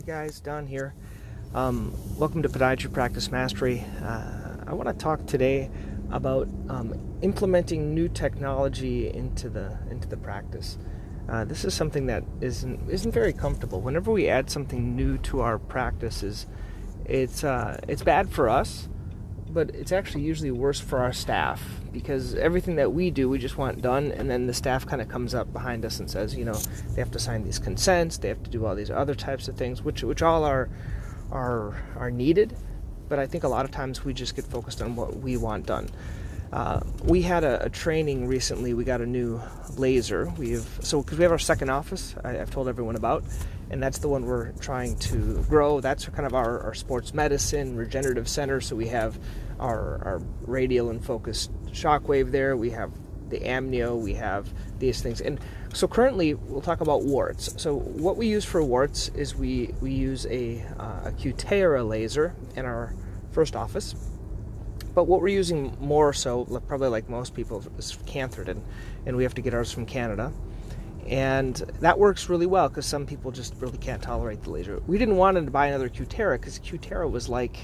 Hey 0.00 0.06
guys, 0.06 0.40
Don 0.40 0.66
here. 0.66 0.94
Um, 1.54 1.92
welcome 2.16 2.42
to 2.42 2.48
Podiatry 2.48 2.90
Practice 2.90 3.30
Mastery. 3.30 3.84
Uh, 4.02 4.56
I 4.66 4.72
want 4.72 4.88
to 4.88 4.94
talk 4.94 5.26
today 5.26 5.70
about 6.10 6.48
um, 6.70 6.94
implementing 7.20 7.94
new 7.94 8.08
technology 8.08 9.12
into 9.12 9.50
the 9.50 9.76
into 9.90 10.08
the 10.08 10.16
practice. 10.16 10.78
Uh, 11.28 11.44
this 11.44 11.66
is 11.66 11.74
something 11.74 12.06
that 12.06 12.24
isn't 12.40 12.88
isn't 12.88 13.12
very 13.12 13.34
comfortable. 13.34 13.82
Whenever 13.82 14.10
we 14.10 14.26
add 14.26 14.48
something 14.48 14.96
new 14.96 15.18
to 15.18 15.42
our 15.42 15.58
practices, 15.58 16.46
it's 17.04 17.44
uh, 17.44 17.78
it's 17.86 18.02
bad 18.02 18.30
for 18.30 18.48
us, 18.48 18.88
but 19.52 19.70
it's 19.74 19.92
actually 19.92 20.22
usually 20.22 20.50
worse 20.50 20.80
for 20.80 20.98
our 20.98 21.12
staff 21.12 21.62
because 21.92 22.34
everything 22.34 22.76
that 22.76 22.92
we 22.92 23.10
do, 23.10 23.28
we 23.28 23.38
just 23.38 23.58
want 23.58 23.82
done, 23.82 24.12
and 24.12 24.30
then 24.30 24.46
the 24.46 24.54
staff 24.54 24.86
kind 24.86 25.02
of 25.02 25.08
comes 25.08 25.34
up 25.34 25.52
behind 25.52 25.84
us 25.84 25.98
and 25.98 26.10
says, 26.10 26.34
you 26.34 26.44
know, 26.44 26.54
they 26.94 27.00
have 27.00 27.10
to 27.10 27.18
sign 27.18 27.44
these 27.44 27.58
consents, 27.58 28.18
they 28.18 28.28
have 28.28 28.42
to 28.42 28.50
do 28.50 28.64
all 28.64 28.74
these 28.74 28.90
other 28.90 29.14
types 29.14 29.48
of 29.48 29.56
things, 29.56 29.82
which 29.82 30.02
which 30.02 30.22
all 30.22 30.44
are 30.44 30.68
are 31.30 31.82
are 31.96 32.10
needed, 32.10 32.56
but 33.08 33.18
I 33.18 33.26
think 33.26 33.44
a 33.44 33.48
lot 33.48 33.64
of 33.64 33.70
times 33.70 34.04
we 34.04 34.12
just 34.12 34.36
get 34.36 34.44
focused 34.44 34.80
on 34.80 34.96
what 34.96 35.18
we 35.18 35.36
want 35.36 35.66
done. 35.66 35.88
Uh, 36.52 36.80
we 37.04 37.22
had 37.22 37.44
a, 37.44 37.66
a, 37.66 37.70
training 37.70 38.26
recently. 38.26 38.74
We 38.74 38.82
got 38.82 39.00
a 39.00 39.06
new 39.06 39.40
laser. 39.76 40.32
We 40.36 40.50
have 40.52 40.66
so 40.80 41.00
because 41.00 41.16
we 41.16 41.22
have 41.22 41.30
our 41.30 41.38
second 41.38 41.70
office. 41.70 42.16
I, 42.24 42.32
have 42.32 42.50
told 42.50 42.66
everyone 42.66 42.96
about, 42.96 43.22
and 43.70 43.80
that's 43.80 43.98
the 43.98 44.08
one 44.08 44.24
we're 44.26 44.50
trying 44.52 44.96
to 44.98 45.44
grow. 45.48 45.80
That's 45.80 46.06
kind 46.06 46.26
of 46.26 46.34
our, 46.34 46.60
our 46.62 46.74
sports 46.74 47.14
medicine 47.14 47.76
regenerative 47.76 48.28
center. 48.28 48.60
So 48.60 48.74
we 48.74 48.88
have 48.88 49.16
our, 49.60 50.02
our 50.04 50.22
radial 50.42 50.90
and 50.90 51.04
focused 51.04 51.52
shockwave 51.66 52.32
there. 52.32 52.56
We 52.56 52.70
have 52.70 52.90
the 53.28 53.38
amnio. 53.38 54.00
We 54.00 54.14
have 54.14 54.52
these 54.80 55.00
things, 55.00 55.20
and 55.20 55.38
so 55.72 55.86
currently 55.86 56.34
we'll 56.34 56.62
talk 56.62 56.80
about 56.80 57.04
warts. 57.04 57.54
So 57.62 57.76
what 57.76 58.16
we 58.16 58.26
use 58.26 58.44
for 58.44 58.60
warts 58.60 59.06
is 59.10 59.36
we 59.36 59.72
we 59.80 59.92
use 59.92 60.26
a 60.26 60.66
uh, 60.80 61.10
a 61.10 61.12
Cutera 61.12 61.88
laser 61.88 62.34
in 62.56 62.64
our 62.64 62.92
first 63.30 63.54
office 63.54 63.94
but 64.94 65.04
what 65.04 65.20
we're 65.20 65.28
using 65.28 65.76
more 65.80 66.12
so, 66.12 66.44
probably 66.66 66.88
like 66.88 67.08
most 67.08 67.34
people, 67.34 67.64
is 67.78 67.96
Cantharidin, 68.06 68.60
and 69.06 69.16
we 69.16 69.22
have 69.22 69.34
to 69.34 69.42
get 69.42 69.54
ours 69.54 69.72
from 69.72 69.86
Canada. 69.86 70.32
And 71.06 71.56
that 71.80 71.98
works 71.98 72.28
really 72.28 72.46
well 72.46 72.68
because 72.68 72.86
some 72.86 73.06
people 73.06 73.30
just 73.30 73.54
really 73.58 73.78
can't 73.78 74.02
tolerate 74.02 74.42
the 74.42 74.50
laser. 74.50 74.80
We 74.86 74.98
didn't 74.98 75.16
want 75.16 75.36
to 75.36 75.50
buy 75.50 75.66
another 75.66 75.88
Cutera 75.88 76.38
because 76.38 76.58
Cutera 76.60 77.10
was 77.10 77.28
like, 77.28 77.56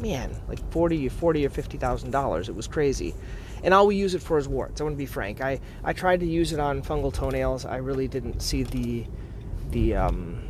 man, 0.00 0.34
like 0.48 0.58
40, 0.70 1.08
40 1.08 1.46
or 1.46 1.50
fifty 1.50 1.78
thousand 1.78 2.10
dollars. 2.10 2.48
It 2.48 2.54
was 2.54 2.66
crazy. 2.66 3.14
And 3.62 3.74
all 3.74 3.86
we 3.86 3.96
use 3.96 4.14
it 4.14 4.22
for 4.22 4.38
is 4.38 4.48
warts. 4.48 4.80
I 4.80 4.84
want 4.84 4.94
to 4.94 4.98
be 4.98 5.06
frank. 5.06 5.42
I, 5.42 5.60
I 5.84 5.92
tried 5.92 6.20
to 6.20 6.26
use 6.26 6.52
it 6.52 6.60
on 6.60 6.82
fungal 6.82 7.12
toenails. 7.12 7.66
I 7.66 7.76
really 7.76 8.08
didn't 8.08 8.40
see 8.40 8.62
the 8.62 9.04
the 9.70 9.96
um, 9.96 10.42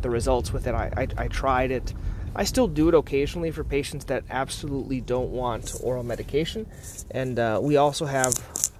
the 0.00 0.10
results 0.10 0.52
with 0.52 0.66
it. 0.66 0.74
I, 0.74 0.92
I, 0.96 1.24
I 1.24 1.28
tried 1.28 1.70
it 1.70 1.94
I 2.34 2.44
still 2.44 2.68
do 2.68 2.88
it 2.88 2.94
occasionally 2.94 3.50
for 3.50 3.64
patients 3.64 4.04
that 4.06 4.24
absolutely 4.30 5.00
don't 5.00 5.30
want 5.30 5.74
oral 5.82 6.04
medication, 6.04 6.66
and 7.10 7.38
uh, 7.38 7.58
we 7.60 7.76
also 7.76 8.06
have 8.06 8.32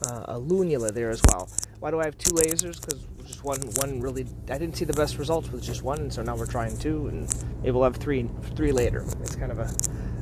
uh, 0.06 0.24
a 0.28 0.40
lunula 0.40 0.92
there 0.92 1.10
as 1.10 1.20
well. 1.28 1.48
Why 1.80 1.90
do 1.90 2.00
I 2.00 2.04
have 2.04 2.16
two 2.16 2.32
lasers? 2.32 2.80
Because 2.80 3.00
just 3.26 3.42
one, 3.44 3.60
one 3.76 4.00
really, 4.00 4.26
I 4.48 4.58
didn't 4.58 4.76
see 4.76 4.84
the 4.84 4.92
best 4.92 5.18
results 5.18 5.50
with 5.50 5.62
just 5.62 5.82
one, 5.82 5.98
and 5.98 6.12
so 6.12 6.22
now 6.22 6.36
we're 6.36 6.46
trying 6.46 6.76
two, 6.78 7.08
and 7.08 7.34
maybe 7.58 7.72
we'll 7.72 7.84
have 7.84 7.96
three, 7.96 8.28
three 8.54 8.72
later. 8.72 9.04
It's 9.20 9.34
kind 9.34 9.50
of 9.50 9.58
a, 9.58 9.72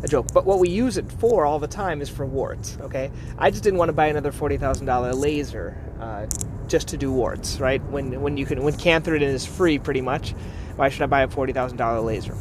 a 0.02 0.08
joke. 0.08 0.28
But 0.32 0.46
what 0.46 0.58
we 0.58 0.68
use 0.70 0.96
it 0.96 1.10
for 1.12 1.44
all 1.44 1.58
the 1.58 1.68
time 1.68 2.00
is 2.00 2.08
for 2.08 2.24
warts. 2.24 2.78
Okay, 2.80 3.10
I 3.38 3.50
just 3.50 3.62
didn't 3.62 3.78
want 3.78 3.90
to 3.90 3.94
buy 3.94 4.06
another 4.06 4.32
forty 4.32 4.56
thousand 4.56 4.86
dollar 4.86 5.12
laser 5.12 5.76
uh, 6.00 6.26
just 6.66 6.88
to 6.88 6.96
do 6.96 7.12
warts, 7.12 7.60
right? 7.60 7.82
When 7.90 8.20
when 8.22 8.36
you 8.36 8.46
can, 8.46 8.62
when 8.62 8.74
Cantharidin 8.74 9.22
is 9.22 9.44
free, 9.44 9.78
pretty 9.78 10.00
much. 10.00 10.34
Why 10.76 10.88
should 10.88 11.02
I 11.02 11.06
buy 11.06 11.22
a 11.22 11.28
forty 11.28 11.52
thousand 11.52 11.76
dollar 11.76 12.00
laser? 12.00 12.34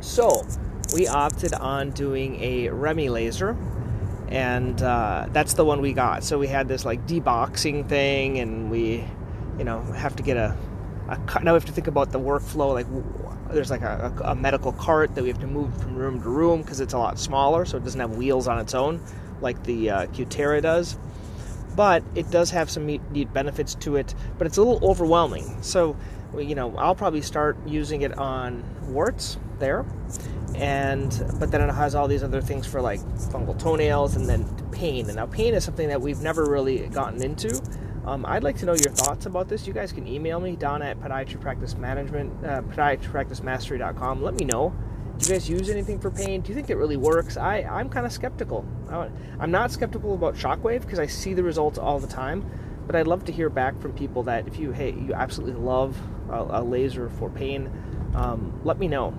So 0.00 0.46
we 0.94 1.06
opted 1.06 1.54
on 1.54 1.90
doing 1.90 2.42
a 2.42 2.68
Remy 2.70 3.08
laser, 3.10 3.56
and 4.28 4.80
uh, 4.82 5.26
that's 5.32 5.54
the 5.54 5.64
one 5.64 5.80
we 5.80 5.92
got. 5.92 6.24
So 6.24 6.38
we 6.38 6.46
had 6.46 6.68
this 6.68 6.84
like 6.84 7.06
deboxing 7.06 7.88
thing, 7.88 8.38
and 8.38 8.70
we, 8.70 9.04
you 9.58 9.64
know, 9.64 9.80
have 9.92 10.16
to 10.16 10.22
get 10.22 10.36
a, 10.36 10.56
a 11.08 11.44
now 11.44 11.52
we 11.52 11.56
have 11.56 11.66
to 11.66 11.72
think 11.72 11.86
about 11.86 12.12
the 12.12 12.20
workflow. 12.20 12.72
Like 12.72 12.86
there's 13.52 13.70
like 13.70 13.82
a, 13.82 14.12
a, 14.24 14.34
medical 14.34 14.72
cart 14.72 15.14
that 15.14 15.22
we 15.22 15.28
have 15.28 15.40
to 15.40 15.46
move 15.46 15.76
from 15.82 15.96
room 15.96 16.22
to 16.22 16.28
room 16.28 16.62
because 16.62 16.80
it's 16.80 16.94
a 16.94 16.98
lot 16.98 17.18
smaller, 17.18 17.64
so 17.64 17.76
it 17.76 17.84
doesn't 17.84 18.00
have 18.00 18.16
wheels 18.16 18.48
on 18.48 18.58
its 18.58 18.74
own 18.74 19.00
like 19.40 19.62
the 19.64 19.90
uh, 19.90 20.06
Cutera 20.06 20.62
does. 20.62 20.96
But 21.76 22.02
it 22.14 22.30
does 22.30 22.50
have 22.50 22.68
some 22.68 22.86
neat 22.86 23.32
benefits 23.32 23.74
to 23.76 23.96
it, 23.96 24.14
but 24.38 24.46
it's 24.46 24.56
a 24.56 24.62
little 24.62 24.88
overwhelming. 24.88 25.62
So, 25.62 25.96
you 26.36 26.54
know, 26.54 26.76
I'll 26.76 26.96
probably 26.96 27.22
start 27.22 27.56
using 27.66 28.02
it 28.02 28.16
on 28.18 28.64
warts 28.88 29.38
there 29.60 29.84
and 30.56 31.24
but 31.38 31.50
then 31.50 31.60
it 31.60 31.72
has 31.72 31.94
all 31.94 32.08
these 32.08 32.22
other 32.22 32.40
things 32.40 32.66
for 32.66 32.80
like 32.80 33.00
fungal 33.30 33.58
toenails 33.58 34.16
and 34.16 34.28
then 34.28 34.44
pain 34.72 35.06
and 35.06 35.16
now 35.16 35.26
pain 35.26 35.54
is 35.54 35.64
something 35.64 35.88
that 35.88 36.00
we've 36.00 36.20
never 36.20 36.44
really 36.46 36.88
gotten 36.88 37.22
into 37.22 37.60
um, 38.04 38.24
I'd 38.26 38.42
like 38.42 38.56
to 38.58 38.66
know 38.66 38.72
your 38.72 38.92
thoughts 38.92 39.26
about 39.26 39.48
this. 39.48 39.66
You 39.66 39.72
guys 39.72 39.92
can 39.92 40.06
email 40.06 40.40
me 40.40 40.56
Don 40.56 40.82
at 40.82 40.98
podiatry 41.00 41.40
practice 41.40 41.76
management, 41.76 42.32
uh, 42.44 42.62
podiatrypracticemastery.com. 42.62 44.22
Let 44.22 44.34
me 44.34 44.46
know. 44.46 44.74
Do 45.18 45.26
you 45.26 45.32
guys 45.34 45.50
use 45.50 45.68
anything 45.68 46.00
for 46.00 46.10
pain? 46.10 46.40
Do 46.40 46.48
you 46.48 46.54
think 46.54 46.70
it 46.70 46.76
really 46.76 46.96
works? 46.96 47.36
I, 47.36 47.58
I'm 47.58 47.90
kind 47.90 48.06
of 48.06 48.12
skeptical. 48.12 48.64
I'm 49.38 49.50
not 49.50 49.70
skeptical 49.70 50.14
about 50.14 50.34
Shockwave 50.34 50.80
because 50.80 50.98
I 50.98 51.06
see 51.06 51.34
the 51.34 51.42
results 51.42 51.78
all 51.78 52.00
the 52.00 52.06
time, 52.06 52.50
but 52.86 52.96
I'd 52.96 53.06
love 53.06 53.24
to 53.26 53.32
hear 53.32 53.50
back 53.50 53.78
from 53.82 53.92
people 53.92 54.22
that 54.24 54.48
if 54.48 54.58
you 54.58 54.72
hey 54.72 54.92
you 54.92 55.12
absolutely 55.12 55.60
love 55.60 56.00
a, 56.30 56.60
a 56.60 56.62
laser 56.62 57.10
for 57.10 57.28
pain, 57.28 57.70
um, 58.14 58.58
let 58.64 58.78
me 58.78 58.88
know 58.88 59.14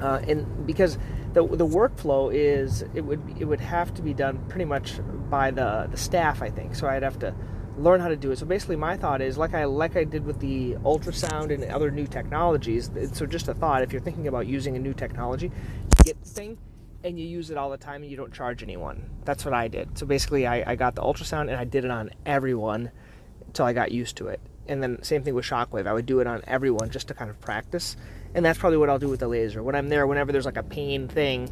uh, 0.00 0.20
and 0.26 0.66
because 0.66 0.98
the 1.32 1.46
the 1.46 1.66
workflow 1.66 2.32
is 2.32 2.82
it 2.94 3.02
would 3.02 3.22
it 3.38 3.44
would 3.44 3.60
have 3.60 3.94
to 3.94 4.02
be 4.02 4.14
done 4.14 4.38
pretty 4.48 4.64
much 4.64 4.94
by 5.30 5.50
the 5.50 5.88
the 5.90 5.96
staff 5.96 6.42
I 6.42 6.50
think. 6.50 6.74
So 6.74 6.86
I'd 6.86 7.02
have 7.02 7.18
to 7.20 7.34
learn 7.78 8.00
how 8.00 8.08
to 8.08 8.16
do 8.16 8.30
it. 8.30 8.38
So 8.38 8.46
basically 8.46 8.76
my 8.76 8.96
thought 8.96 9.22
is 9.22 9.38
like 9.38 9.54
I 9.54 9.64
like 9.64 9.96
I 9.96 10.04
did 10.04 10.24
with 10.24 10.40
the 10.40 10.74
ultrasound 10.84 11.52
and 11.52 11.64
other 11.64 11.90
new 11.90 12.06
technologies 12.06 12.90
so 13.12 13.26
just 13.26 13.48
a 13.48 13.54
thought 13.54 13.82
if 13.82 13.92
you're 13.92 14.02
thinking 14.02 14.26
about 14.26 14.46
using 14.46 14.76
a 14.76 14.78
new 14.78 14.92
technology 14.92 15.50
get 16.04 16.20
the 16.22 16.28
thing 16.28 16.58
and 17.04 17.18
you 17.18 17.26
use 17.26 17.50
it 17.50 17.56
all 17.56 17.70
the 17.70 17.78
time 17.78 18.02
and 18.02 18.10
you 18.10 18.16
don't 18.16 18.32
charge 18.32 18.62
anyone. 18.62 19.08
That's 19.24 19.44
what 19.44 19.54
I 19.54 19.68
did. 19.68 19.96
So 19.96 20.06
basically 20.06 20.46
I, 20.46 20.72
I 20.72 20.76
got 20.76 20.94
the 20.94 21.02
ultrasound 21.02 21.42
and 21.42 21.56
I 21.56 21.64
did 21.64 21.84
it 21.84 21.90
on 21.90 22.10
everyone 22.26 22.90
until 23.46 23.66
I 23.66 23.72
got 23.72 23.92
used 23.92 24.16
to 24.16 24.28
it. 24.28 24.40
And 24.68 24.82
then 24.82 25.02
same 25.02 25.22
thing 25.22 25.34
with 25.34 25.44
shockwave. 25.44 25.86
I 25.86 25.92
would 25.92 26.06
do 26.06 26.20
it 26.20 26.26
on 26.26 26.42
everyone 26.46 26.90
just 26.90 27.08
to 27.08 27.14
kind 27.14 27.30
of 27.30 27.40
practice 27.40 27.96
and 28.34 28.44
that's 28.44 28.58
probably 28.58 28.78
what 28.78 28.88
I'll 28.88 28.98
do 28.98 29.08
with 29.08 29.20
the 29.20 29.28
laser. 29.28 29.62
When 29.62 29.74
I'm 29.74 29.88
there, 29.88 30.06
whenever 30.06 30.32
there's 30.32 30.46
like 30.46 30.56
a 30.56 30.62
pain 30.62 31.08
thing, 31.08 31.48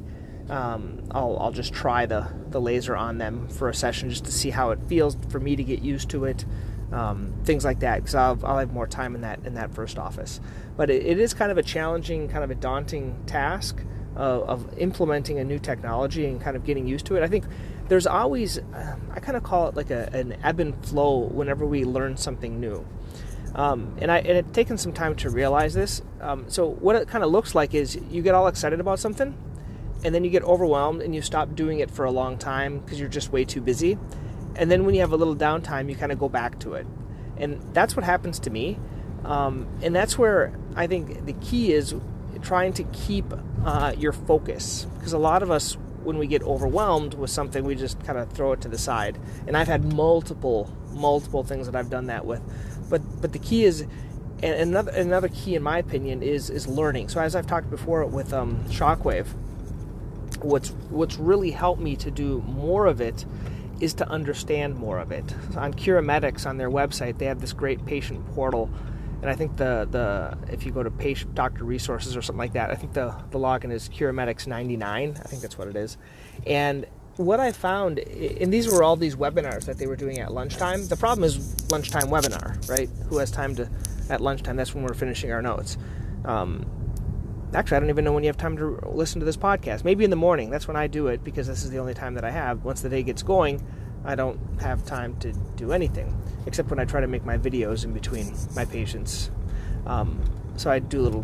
um, 0.48 1.02
I'll, 1.10 1.38
I'll 1.38 1.52
just 1.52 1.72
try 1.72 2.06
the, 2.06 2.26
the 2.48 2.60
laser 2.60 2.96
on 2.96 3.18
them 3.18 3.48
for 3.48 3.68
a 3.68 3.74
session 3.74 4.10
just 4.10 4.24
to 4.24 4.32
see 4.32 4.50
how 4.50 4.70
it 4.70 4.78
feels 4.86 5.16
for 5.28 5.40
me 5.40 5.56
to 5.56 5.64
get 5.64 5.82
used 5.82 6.10
to 6.10 6.24
it, 6.24 6.44
um, 6.92 7.34
things 7.44 7.64
like 7.64 7.80
that. 7.80 7.96
Because 7.96 8.14
I'll, 8.14 8.38
I'll 8.44 8.58
have 8.58 8.72
more 8.72 8.86
time 8.86 9.14
in 9.14 9.20
that 9.22 9.40
in 9.44 9.54
that 9.54 9.74
first 9.74 9.98
office. 9.98 10.40
But 10.76 10.90
it, 10.90 11.04
it 11.04 11.18
is 11.18 11.34
kind 11.34 11.50
of 11.50 11.58
a 11.58 11.62
challenging, 11.62 12.28
kind 12.28 12.44
of 12.44 12.50
a 12.50 12.54
daunting 12.54 13.24
task 13.26 13.82
of, 14.16 14.42
of 14.48 14.78
implementing 14.78 15.38
a 15.38 15.44
new 15.44 15.58
technology 15.58 16.26
and 16.26 16.40
kind 16.40 16.56
of 16.56 16.64
getting 16.64 16.86
used 16.86 17.06
to 17.06 17.16
it. 17.16 17.22
I 17.22 17.28
think 17.28 17.44
there's 17.88 18.06
always, 18.06 18.58
uh, 18.58 18.96
I 19.10 19.20
kind 19.20 19.36
of 19.36 19.42
call 19.42 19.68
it 19.68 19.76
like 19.76 19.90
a, 19.90 20.08
an 20.12 20.36
ebb 20.42 20.60
and 20.60 20.74
flow 20.84 21.20
whenever 21.20 21.66
we 21.66 21.84
learn 21.84 22.16
something 22.16 22.60
new. 22.60 22.86
Um, 23.54 23.96
and 24.00 24.10
I 24.10 24.18
and 24.18 24.38
it 24.38 24.52
taken 24.52 24.78
some 24.78 24.92
time 24.92 25.16
to 25.16 25.30
realize 25.30 25.74
this. 25.74 26.02
Um, 26.20 26.48
so 26.48 26.68
what 26.68 26.96
it 26.96 27.08
kind 27.08 27.24
of 27.24 27.30
looks 27.30 27.54
like 27.54 27.74
is 27.74 27.98
you 28.10 28.22
get 28.22 28.34
all 28.34 28.46
excited 28.46 28.80
about 28.80 28.98
something, 28.98 29.36
and 30.04 30.14
then 30.14 30.24
you 30.24 30.30
get 30.30 30.42
overwhelmed 30.42 31.02
and 31.02 31.14
you 31.14 31.22
stop 31.22 31.54
doing 31.54 31.80
it 31.80 31.90
for 31.90 32.04
a 32.04 32.10
long 32.10 32.38
time 32.38 32.78
because 32.78 33.00
you're 33.00 33.08
just 33.08 33.32
way 33.32 33.44
too 33.44 33.60
busy. 33.60 33.98
And 34.56 34.70
then 34.70 34.84
when 34.84 34.94
you 34.94 35.00
have 35.00 35.12
a 35.12 35.16
little 35.16 35.36
downtime, 35.36 35.88
you 35.88 35.96
kind 35.96 36.12
of 36.12 36.18
go 36.18 36.28
back 36.28 36.58
to 36.60 36.74
it, 36.74 36.86
and 37.36 37.60
that's 37.72 37.96
what 37.96 38.04
happens 38.04 38.38
to 38.40 38.50
me. 38.50 38.78
Um, 39.24 39.66
and 39.82 39.94
that's 39.94 40.16
where 40.16 40.52
I 40.76 40.86
think 40.86 41.26
the 41.26 41.32
key 41.34 41.72
is 41.72 41.94
trying 42.42 42.72
to 42.74 42.84
keep 42.84 43.32
uh, 43.64 43.94
your 43.98 44.12
focus 44.12 44.86
because 44.98 45.12
a 45.12 45.18
lot 45.18 45.42
of 45.42 45.50
us 45.50 45.76
when 46.04 46.18
we 46.18 46.26
get 46.26 46.42
overwhelmed 46.42 47.14
with 47.14 47.30
something 47.30 47.64
we 47.64 47.74
just 47.74 48.02
kind 48.04 48.18
of 48.18 48.30
throw 48.32 48.52
it 48.52 48.60
to 48.60 48.68
the 48.68 48.78
side 48.78 49.18
and 49.46 49.56
i've 49.56 49.66
had 49.66 49.92
multiple 49.92 50.72
multiple 50.92 51.42
things 51.42 51.66
that 51.66 51.74
i've 51.74 51.90
done 51.90 52.06
that 52.06 52.24
with 52.24 52.40
but 52.88 53.02
but 53.20 53.32
the 53.32 53.38
key 53.38 53.64
is 53.64 53.86
and 54.42 54.54
another 54.54 54.92
another 54.92 55.28
key 55.28 55.54
in 55.54 55.62
my 55.62 55.78
opinion 55.78 56.22
is 56.22 56.50
is 56.50 56.66
learning. 56.66 57.08
So 57.08 57.20
as 57.20 57.34
I've 57.34 57.46
talked 57.46 57.70
before 57.70 58.04
with 58.06 58.32
um, 58.32 58.64
Shockwave, 58.66 59.26
what's 60.42 60.70
what's 60.90 61.16
really 61.16 61.50
helped 61.50 61.80
me 61.80 61.96
to 61.96 62.10
do 62.10 62.42
more 62.46 62.86
of 62.86 63.00
it 63.00 63.24
is 63.80 63.94
to 63.94 64.08
understand 64.08 64.76
more 64.76 64.98
of 64.98 65.12
it. 65.12 65.34
On 65.56 65.72
CuraMedix 65.72 66.46
on 66.46 66.56
their 66.56 66.70
website, 66.70 67.18
they 67.18 67.26
have 67.26 67.40
this 67.40 67.52
great 67.52 67.84
patient 67.86 68.26
portal, 68.34 68.70
and 69.20 69.30
I 69.30 69.34
think 69.34 69.56
the 69.56 69.88
the 69.90 70.38
if 70.52 70.64
you 70.64 70.72
go 70.72 70.82
to 70.82 70.90
patient 70.90 71.34
doctor 71.34 71.64
resources 71.64 72.16
or 72.16 72.22
something 72.22 72.38
like 72.38 72.52
that, 72.52 72.70
I 72.70 72.74
think 72.74 72.92
the 72.92 73.14
the 73.30 73.38
login 73.38 73.72
is 73.72 73.88
CuraMedix 73.88 74.46
ninety 74.46 74.76
nine. 74.76 75.16
I 75.20 75.26
think 75.26 75.42
that's 75.42 75.58
what 75.58 75.68
it 75.68 75.76
is, 75.76 75.96
and 76.46 76.86
what 77.18 77.40
I 77.40 77.52
found, 77.52 77.98
and 77.98 78.52
these 78.52 78.68
were 78.70 78.82
all 78.82 78.96
these 78.96 79.16
webinars 79.16 79.64
that 79.64 79.76
they 79.76 79.86
were 79.86 79.96
doing 79.96 80.18
at 80.20 80.32
lunchtime. 80.32 80.86
The 80.86 80.96
problem 80.96 81.24
is 81.24 81.54
lunchtime 81.70 82.04
webinar, 82.04 82.68
right? 82.68 82.88
Who 83.08 83.18
has 83.18 83.30
time 83.30 83.56
to 83.56 83.68
at 84.08 84.20
lunchtime? 84.20 84.56
That's 84.56 84.74
when 84.74 84.84
we're 84.84 84.94
finishing 84.94 85.32
our 85.32 85.42
notes. 85.42 85.76
Um, 86.24 86.64
actually, 87.54 87.76
I 87.76 87.80
don't 87.80 87.90
even 87.90 88.04
know 88.04 88.12
when 88.12 88.22
you 88.22 88.28
have 88.28 88.36
time 88.36 88.56
to 88.58 88.80
listen 88.88 89.18
to 89.18 89.26
this 89.26 89.36
podcast. 89.36 89.82
Maybe 89.84 90.04
in 90.04 90.10
the 90.10 90.16
morning. 90.16 90.48
That's 90.48 90.68
when 90.68 90.76
I 90.76 90.86
do 90.86 91.08
it 91.08 91.24
because 91.24 91.48
this 91.48 91.64
is 91.64 91.70
the 91.70 91.78
only 91.78 91.94
time 91.94 92.14
that 92.14 92.24
I 92.24 92.30
have. 92.30 92.64
Once 92.64 92.82
the 92.82 92.88
day 92.88 93.02
gets 93.02 93.22
going, 93.22 93.66
I 94.04 94.14
don't 94.14 94.38
have 94.60 94.84
time 94.84 95.18
to 95.18 95.32
do 95.56 95.72
anything 95.72 96.16
except 96.46 96.70
when 96.70 96.78
I 96.78 96.84
try 96.84 97.00
to 97.00 97.08
make 97.08 97.24
my 97.24 97.36
videos 97.36 97.84
in 97.84 97.92
between 97.92 98.32
my 98.54 98.64
patients. 98.64 99.30
Um, 99.88 100.20
so 100.56 100.70
I 100.70 100.80
do 100.80 101.00
little 101.00 101.22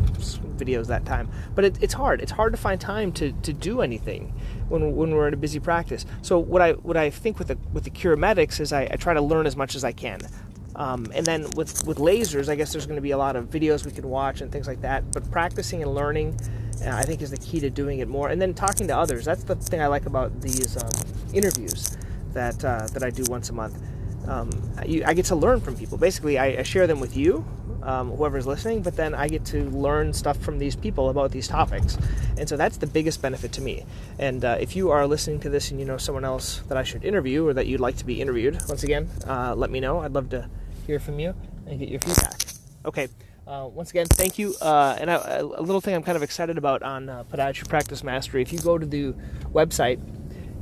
videos 0.57 0.87
that 0.87 1.05
time. 1.05 1.29
But 1.53 1.65
it, 1.65 1.83
it's 1.83 1.93
hard. 1.93 2.21
It's 2.21 2.31
hard 2.31 2.53
to 2.53 2.57
find 2.57 2.79
time 2.79 3.11
to, 3.13 3.31
to 3.31 3.53
do 3.53 3.81
anything 3.81 4.33
when, 4.69 4.95
when 4.95 5.11
we're 5.11 5.27
in 5.27 5.33
a 5.33 5.37
busy 5.37 5.59
practice. 5.59 6.05
So 6.21 6.39
what 6.39 6.61
I 6.61 6.71
what 6.73 6.97
I 6.97 7.09
think 7.09 7.37
with 7.37 7.49
the 7.49 7.57
with 7.73 7.83
the 7.83 7.89
CuraMedix 7.89 8.59
is 8.59 8.73
I, 8.73 8.83
I 8.83 8.95
try 8.95 9.13
to 9.13 9.21
learn 9.21 9.45
as 9.45 9.55
much 9.55 9.75
as 9.75 9.83
I 9.83 9.91
can. 9.91 10.21
Um, 10.75 11.09
and 11.13 11.25
then 11.25 11.49
with 11.55 11.85
with 11.85 11.97
lasers, 11.97 12.49
I 12.49 12.55
guess 12.55 12.71
there's 12.71 12.85
going 12.85 12.97
to 12.97 13.01
be 13.01 13.11
a 13.11 13.17
lot 13.17 13.35
of 13.35 13.49
videos 13.49 13.85
we 13.85 13.91
can 13.91 14.09
watch 14.09 14.41
and 14.41 14.51
things 14.51 14.67
like 14.67 14.81
that. 14.81 15.11
But 15.11 15.29
practicing 15.31 15.81
and 15.83 15.93
learning, 15.93 16.39
uh, 16.85 16.89
I 16.89 17.03
think, 17.03 17.21
is 17.21 17.31
the 17.31 17.37
key 17.37 17.59
to 17.61 17.69
doing 17.69 17.99
it 17.99 18.07
more. 18.07 18.29
And 18.29 18.41
then 18.41 18.53
talking 18.53 18.87
to 18.87 18.97
others. 18.97 19.25
That's 19.25 19.43
the 19.43 19.55
thing 19.55 19.81
I 19.81 19.87
like 19.87 20.05
about 20.05 20.41
these 20.41 20.77
um, 20.77 21.33
interviews 21.33 21.97
that 22.33 22.63
uh, 22.63 22.87
that 22.93 23.03
I 23.03 23.09
do 23.09 23.23
once 23.29 23.49
a 23.49 23.53
month. 23.53 23.81
Um, 24.27 24.49
I, 24.77 25.03
I, 25.05 25.13
get 25.13 25.25
to 25.25 25.35
learn 25.35 25.61
from 25.61 25.75
people. 25.75 25.97
Basically, 25.97 26.37
I, 26.37 26.59
I 26.59 26.63
share 26.63 26.87
them 26.87 26.99
with 26.99 27.15
you, 27.15 27.45
um, 27.83 28.11
whoever's 28.11 28.47
listening, 28.47 28.81
but 28.81 28.95
then 28.95 29.13
I 29.13 29.27
get 29.27 29.45
to 29.45 29.69
learn 29.69 30.13
stuff 30.13 30.37
from 30.37 30.57
these 30.57 30.75
people 30.75 31.09
about 31.09 31.31
these 31.31 31.47
topics. 31.47 31.97
And 32.37 32.49
so 32.49 32.57
that's 32.57 32.77
the 32.77 32.87
biggest 32.87 33.21
benefit 33.21 33.51
to 33.53 33.61
me. 33.61 33.85
And 34.17 34.43
uh, 34.43 34.57
if 34.59 34.75
you 34.75 34.91
are 34.91 35.05
listening 35.05 35.39
to 35.41 35.49
this 35.49 35.71
and 35.71 35.79
you 35.79 35.85
know 35.85 35.97
someone 35.97 36.25
else 36.25 36.61
that 36.67 36.77
I 36.77 36.83
should 36.83 37.03
interview 37.03 37.45
or 37.45 37.53
that 37.53 37.67
you'd 37.67 37.79
like 37.79 37.97
to 37.97 38.05
be 38.05 38.21
interviewed, 38.21 38.59
once 38.67 38.83
again, 38.83 39.09
uh, 39.27 39.53
let 39.55 39.69
me 39.69 39.79
know. 39.79 39.99
I'd 39.99 40.13
love 40.13 40.29
to 40.29 40.49
hear 40.87 40.99
from 40.99 41.19
you 41.19 41.35
and 41.67 41.79
get 41.79 41.89
your 41.89 41.99
feedback. 41.99 42.41
Okay. 42.85 43.09
Uh, 43.47 43.69
once 43.71 43.91
again, 43.91 44.07
thank 44.07 44.39
you. 44.39 44.55
Uh, 44.59 44.97
and 44.99 45.11
I, 45.11 45.15
a 45.37 45.43
little 45.43 45.81
thing 45.81 45.93
I'm 45.93 46.01
kind 46.01 46.15
of 46.15 46.23
excited 46.23 46.57
about 46.57 46.81
on 46.81 47.09
uh, 47.09 47.23
Podiatry 47.25 47.69
Practice 47.69 48.03
Mastery. 48.03 48.41
If 48.41 48.51
you 48.51 48.57
go 48.57 48.79
to 48.79 48.85
the 48.85 49.13
website 49.53 49.99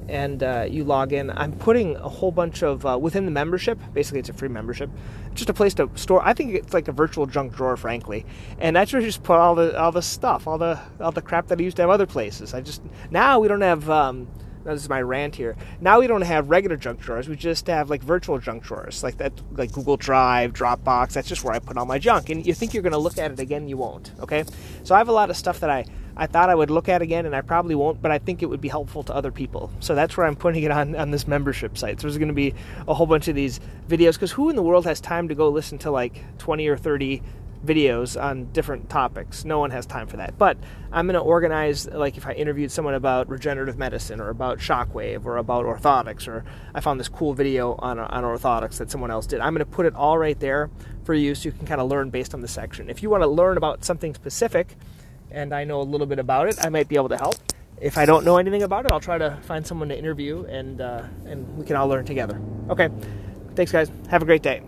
and 0.09 0.43
uh, 0.43 0.65
you 0.69 0.83
log 0.83 1.13
in. 1.13 1.29
I'm 1.31 1.53
putting 1.53 1.95
a 1.95 2.09
whole 2.09 2.31
bunch 2.31 2.63
of 2.63 2.85
uh, 2.85 2.97
within 2.99 3.25
the 3.25 3.31
membership. 3.31 3.79
Basically, 3.93 4.19
it's 4.19 4.29
a 4.29 4.33
free 4.33 4.49
membership, 4.49 4.89
just 5.33 5.49
a 5.49 5.53
place 5.53 5.73
to 5.75 5.89
store. 5.95 6.21
I 6.23 6.33
think 6.33 6.53
it's 6.55 6.73
like 6.73 6.87
a 6.87 6.91
virtual 6.91 7.25
junk 7.25 7.55
drawer, 7.55 7.77
frankly. 7.77 8.25
And 8.59 8.75
that's 8.75 8.93
where 8.93 9.01
I 9.01 9.05
just 9.05 9.23
put 9.23 9.37
all 9.37 9.55
the 9.55 9.79
all 9.79 9.91
the 9.91 10.01
stuff, 10.01 10.47
all 10.47 10.57
the 10.57 10.79
all 10.99 11.11
the 11.11 11.21
crap 11.21 11.47
that 11.47 11.59
I 11.59 11.63
used 11.63 11.77
to 11.77 11.83
have 11.83 11.89
other 11.89 12.05
places. 12.05 12.53
I 12.53 12.61
just 12.61 12.81
now 13.11 13.39
we 13.39 13.47
don't 13.47 13.61
have. 13.61 13.89
Um, 13.89 14.27
this 14.65 14.81
is 14.81 14.89
my 14.89 15.01
rant 15.01 15.35
here. 15.35 15.57
Now 15.81 15.99
we 15.99 16.07
don't 16.07 16.21
have 16.21 16.49
regular 16.49 16.77
junk 16.77 17.01
drawers. 17.01 17.27
We 17.27 17.35
just 17.35 17.67
have 17.67 17.89
like 17.89 18.01
virtual 18.01 18.39
junk 18.39 18.63
drawers, 18.63 19.03
like 19.03 19.17
that, 19.17 19.33
like 19.51 19.73
Google 19.73 19.97
Drive, 19.97 20.53
Dropbox. 20.53 21.13
That's 21.13 21.27
just 21.27 21.43
where 21.43 21.53
I 21.53 21.59
put 21.59 21.77
all 21.77 21.85
my 21.85 21.99
junk. 21.99 22.29
And 22.29 22.45
you 22.45 22.53
think 22.53 22.73
you're 22.73 22.83
going 22.83 22.93
to 22.93 22.97
look 22.97 23.17
at 23.17 23.31
it 23.31 23.39
again, 23.39 23.67
you 23.67 23.75
won't. 23.75 24.11
Okay, 24.21 24.45
so 24.83 24.95
I 24.95 24.99
have 24.99 25.09
a 25.09 25.13
lot 25.13 25.29
of 25.29 25.35
stuff 25.35 25.59
that 25.59 25.69
I 25.69 25.85
I 26.15 26.27
thought 26.27 26.49
I 26.49 26.55
would 26.55 26.69
look 26.69 26.89
at 26.89 27.01
again, 27.01 27.25
and 27.25 27.35
I 27.35 27.41
probably 27.41 27.75
won't, 27.75 28.01
but 28.01 28.11
I 28.11 28.19
think 28.19 28.43
it 28.43 28.45
would 28.45 28.61
be 28.61 28.69
helpful 28.69 29.03
to 29.03 29.15
other 29.15 29.31
people. 29.31 29.71
So 29.79 29.95
that's 29.95 30.15
where 30.15 30.27
I'm 30.27 30.35
putting 30.35 30.63
it 30.63 30.71
on, 30.71 30.95
on 30.95 31.11
this 31.11 31.27
membership 31.27 31.77
site. 31.77 31.99
So 31.99 32.07
there's 32.07 32.17
going 32.17 32.27
to 32.27 32.33
be 32.33 32.53
a 32.87 32.93
whole 32.93 33.07
bunch 33.07 33.27
of 33.27 33.35
these 33.35 33.59
videos, 33.87 34.13
because 34.13 34.31
who 34.31 34.49
in 34.49 34.55
the 34.55 34.63
world 34.63 34.85
has 34.85 35.01
time 35.01 35.27
to 35.29 35.35
go 35.35 35.49
listen 35.49 35.77
to 35.79 35.91
like 35.91 36.23
20 36.37 36.67
or 36.67 36.77
30 36.77 37.23
videos 37.65 38.21
on 38.21 38.51
different 38.51 38.89
topics? 38.89 39.43
No 39.43 39.57
one 39.57 39.71
has 39.71 39.85
time 39.85 40.05
for 40.05 40.17
that. 40.17 40.37
But 40.37 40.57
I'm 40.91 41.07
going 41.07 41.15
to 41.15 41.21
organize, 41.21 41.87
like 41.87 42.17
if 42.17 42.27
I 42.27 42.33
interviewed 42.33 42.71
someone 42.71 42.93
about 42.93 43.29
regenerative 43.29 43.77
medicine 43.77 44.19
or 44.21 44.29
about 44.29 44.59
shockwave 44.59 45.25
or 45.25 45.37
about 45.37 45.65
orthotics, 45.65 46.27
or 46.27 46.45
I 46.75 46.81
found 46.81 46.99
this 46.99 47.09
cool 47.09 47.33
video 47.33 47.75
on, 47.79 47.97
on 47.97 48.23
orthotics 48.23 48.77
that 48.77 48.91
someone 48.91 49.09
else 49.09 49.25
did, 49.25 49.39
I'm 49.39 49.53
going 49.53 49.65
to 49.65 49.71
put 49.71 49.85
it 49.85 49.95
all 49.95 50.17
right 50.17 50.39
there 50.39 50.69
for 51.05 51.13
you 51.13 51.33
so 51.33 51.45
you 51.45 51.51
can 51.53 51.65
kind 51.65 51.81
of 51.81 51.89
learn 51.89 52.09
based 52.11 52.33
on 52.33 52.41
the 52.41 52.47
section. 52.47 52.89
If 52.89 53.01
you 53.01 53.09
want 53.09 53.23
to 53.23 53.27
learn 53.27 53.57
about 53.57 53.83
something 53.83 54.13
specific, 54.13 54.75
and 55.33 55.53
I 55.53 55.63
know 55.63 55.81
a 55.81 55.83
little 55.83 56.07
bit 56.07 56.19
about 56.19 56.47
it, 56.47 56.57
I 56.63 56.69
might 56.69 56.87
be 56.87 56.95
able 56.95 57.09
to 57.09 57.17
help. 57.17 57.35
If 57.81 57.97
I 57.97 58.05
don't 58.05 58.23
know 58.23 58.37
anything 58.37 58.63
about 58.63 58.85
it, 58.85 58.91
I'll 58.91 59.01
try 59.01 59.17
to 59.17 59.37
find 59.41 59.65
someone 59.67 59.89
to 59.89 59.97
interview 59.97 60.45
and 60.45 60.79
uh, 60.79 61.03
and 61.25 61.57
we 61.57 61.65
can 61.65 61.75
all 61.75 61.87
learn 61.87 62.05
together. 62.05 62.39
Okay, 62.69 62.89
thanks 63.55 63.71
guys. 63.71 63.91
Have 64.09 64.21
a 64.21 64.25
great 64.25 64.43
day. 64.43 64.61